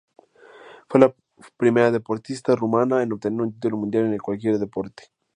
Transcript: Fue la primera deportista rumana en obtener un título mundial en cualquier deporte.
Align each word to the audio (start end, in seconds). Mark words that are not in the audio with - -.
Fue 0.89 0.99
la 0.99 1.13
primera 1.57 1.91
deportista 1.91 2.55
rumana 2.55 3.03
en 3.03 3.13
obtener 3.13 3.39
un 3.39 3.53
título 3.53 3.77
mundial 3.77 4.11
en 4.11 4.17
cualquier 4.17 4.57
deporte. 4.57 5.11